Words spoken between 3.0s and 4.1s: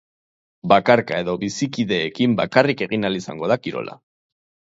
ahal izango da kirola.